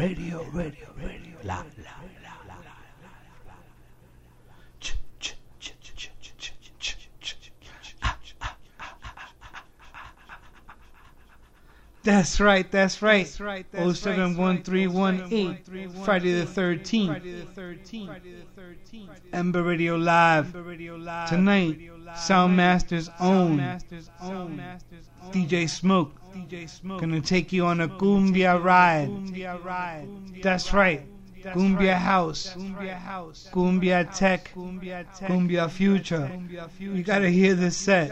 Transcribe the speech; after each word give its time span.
Radio, 0.00 0.42
radio, 0.54 0.86
radio, 0.96 1.36
la, 1.44 1.56
la, 1.56 1.64
That's 12.02 12.40
right. 12.40 12.72
That's 12.72 13.02
right, 13.02 13.26
that's 13.26 13.40
right. 13.40 13.66
That's 13.70 13.70
right. 13.70 13.70
That's 13.70 14.00
Friday 16.02 16.32
the 16.40 16.46
13th. 16.46 17.06
Friday 17.06 17.32
the 17.32 18.60
13th. 18.62 19.18
Ember 19.34 19.62
Radio 19.62 19.96
Live. 19.96 20.50
Tonight, 21.28 21.78
Zound 22.16 22.56
Masterz 22.56 23.10
own. 23.20 23.58
DJ 25.30 25.68
Smoke. 25.68 26.19
Gonna 26.84 27.20
take 27.20 27.52
you 27.52 27.66
on 27.66 27.80
a 27.80 27.88
Cumbia 27.88 28.62
ride. 28.62 29.10
That's 30.42 30.72
right. 30.72 31.02
Cumbia 31.42 31.96
House, 31.96 32.54
Cumbia 33.50 34.04
Tech, 34.14 34.52
Cumbia 34.54 35.70
Future. 35.70 36.30
You 36.78 37.02
gotta 37.02 37.30
hear 37.30 37.54
this 37.54 37.76
set. 37.76 38.10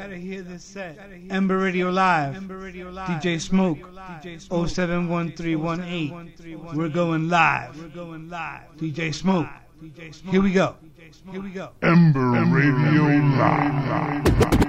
Ember 1.28 1.58
Radio 1.58 1.90
Live, 1.90 2.36
DJ 2.36 3.38
Smoke, 3.38 3.78
071318. 4.48 6.32
We're 6.74 6.88
going 6.88 7.28
live. 7.28 7.76
DJ 8.78 9.12
Smoke. 9.14 9.48
Here 10.30 10.40
we 10.42 10.52
go. 10.52 10.76
Here 11.30 11.42
we 11.42 11.50
go. 11.50 11.70
Ember, 11.82 12.44
Radio 12.46 13.08
Live. 13.36 14.67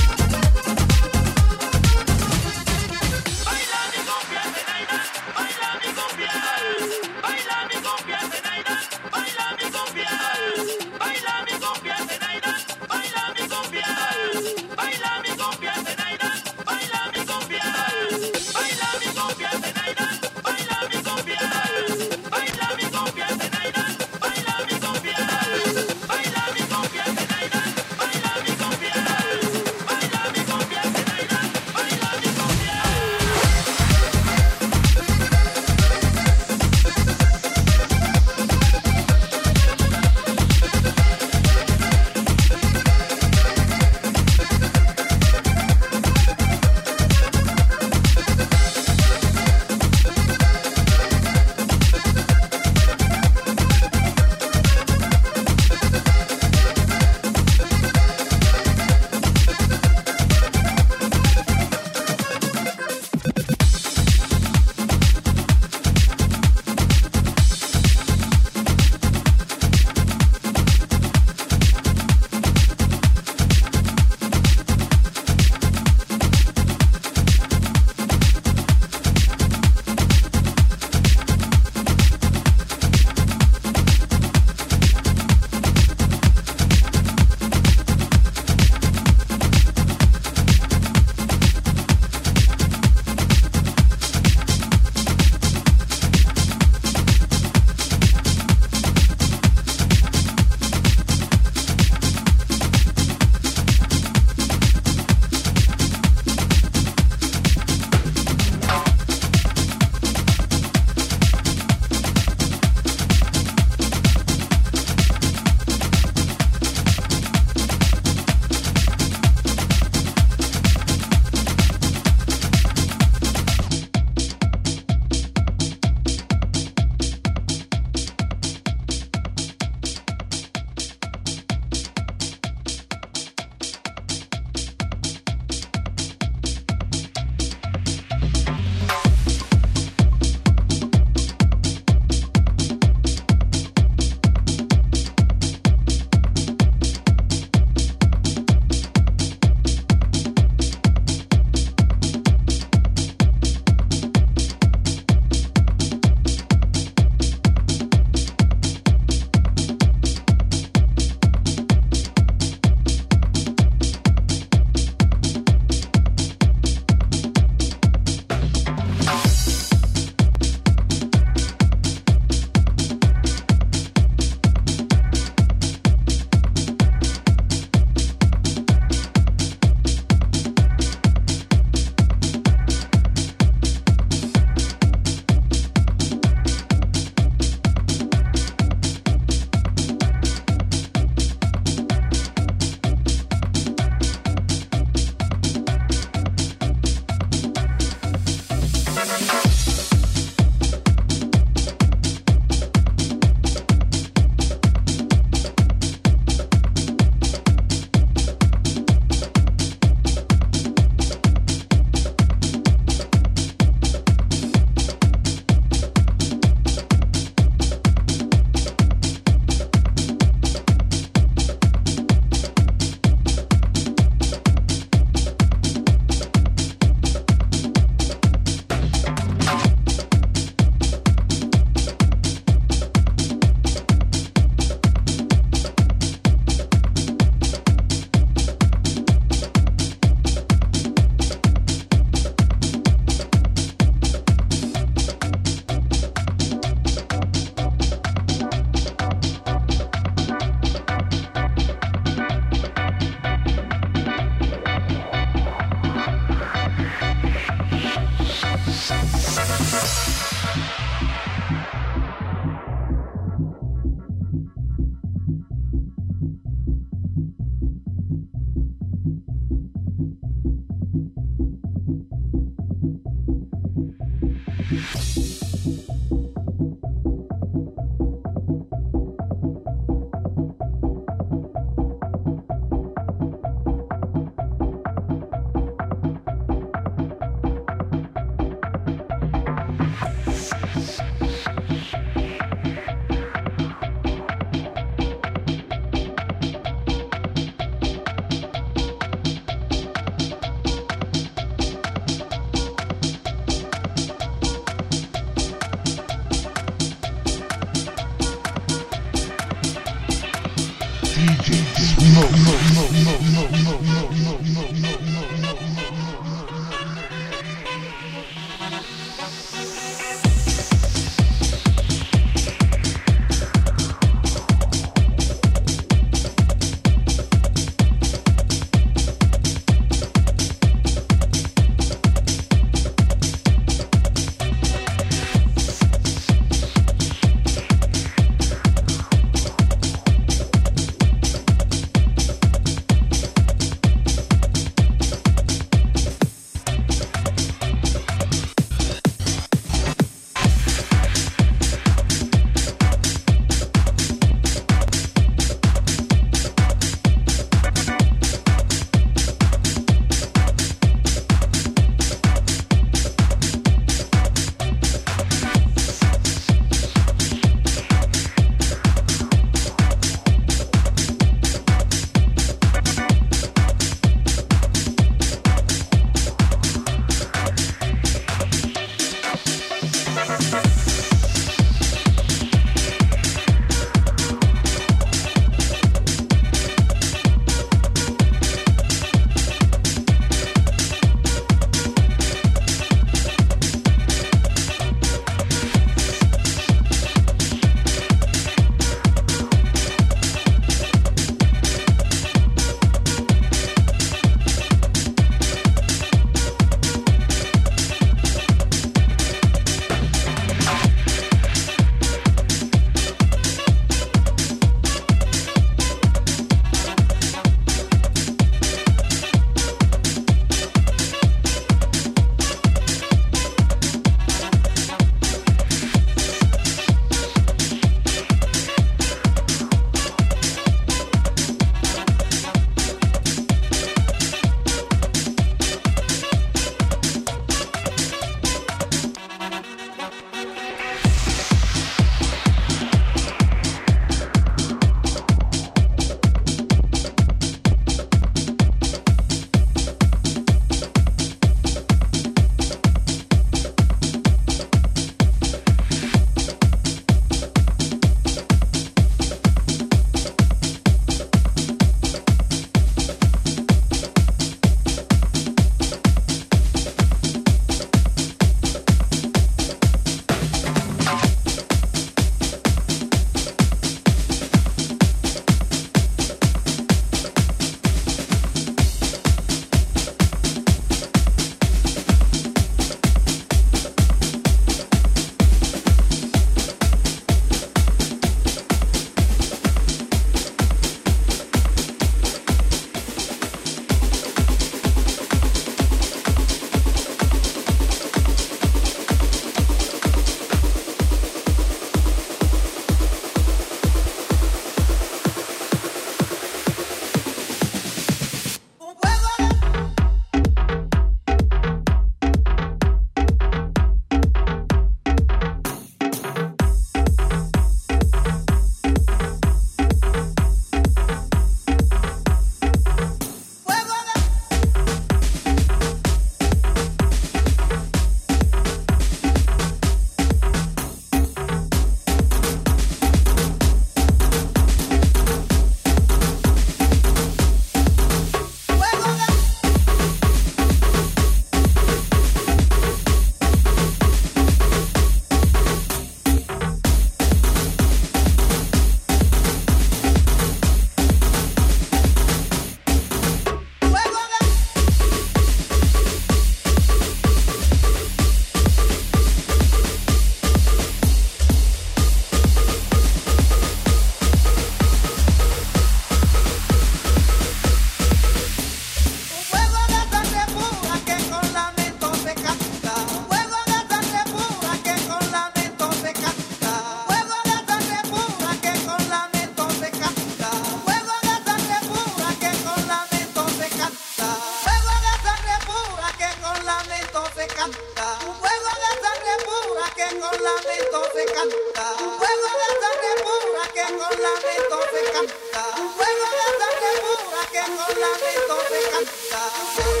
canta, 587.61 588.17
un 588.25 588.33
fuego 588.41 588.71
de 588.81 588.91
sangre 589.03 589.35
pura 589.45 589.85
que 589.95 590.19
con 590.19 590.43
lamento 590.43 590.99
se 591.13 591.25
canta, 591.25 591.85
un 592.01 592.11
fuego 592.17 592.49
de 592.61 592.69
sangre 592.81 593.11
pura 593.21 593.63
que 593.75 593.85
con 593.99 594.13
lamento 594.25 594.77
se 594.91 595.01
canta, 595.13 595.63
un 595.77 595.93
fuego 595.93 596.25
de 596.39 596.47
sangre 596.59 596.91
pura 597.03 597.41
que 597.51 597.63
con 597.77 598.01
lamento 598.01 598.55
se 598.67 598.79
canta. 598.89 600.00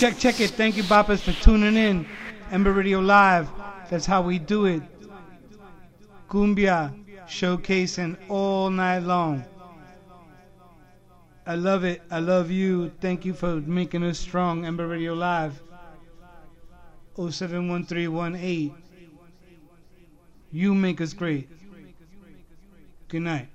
Check, 0.00 0.16
check 0.16 0.40
it. 0.40 0.52
Thank 0.52 0.78
you, 0.78 0.82
Boppers, 0.84 1.20
for 1.20 1.32
tuning 1.42 1.76
in. 1.76 2.06
Ember 2.50 2.72
Radio 2.72 3.00
Live. 3.00 3.50
That's 3.90 4.06
how 4.06 4.22
we 4.22 4.38
do 4.38 4.64
it. 4.64 4.82
Cumbia 6.30 6.94
showcasing 7.26 8.16
all 8.30 8.70
night 8.70 9.00
long. 9.00 9.44
I 11.46 11.54
love 11.54 11.84
it. 11.84 12.00
I 12.10 12.20
love 12.20 12.50
you. 12.50 12.90
Thank 13.02 13.26
you 13.26 13.34
for 13.34 13.56
making 13.56 14.02
us 14.02 14.18
strong. 14.18 14.64
Ember 14.64 14.88
Radio 14.88 15.12
Live. 15.12 15.60
071318. 17.18 18.74
You 20.50 20.74
make 20.74 21.02
us 21.02 21.12
great. 21.12 21.46
Good 23.08 23.20
night. 23.20 23.49